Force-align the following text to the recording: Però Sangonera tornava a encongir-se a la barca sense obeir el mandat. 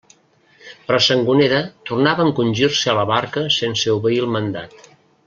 Però 0.85 0.99
Sangonera 1.07 1.59
tornava 1.91 2.25
a 2.25 2.27
encongir-se 2.29 2.91
a 2.95 2.99
la 3.01 3.05
barca 3.15 3.45
sense 3.61 3.95
obeir 4.01 4.19
el 4.27 4.33
mandat. 4.39 4.79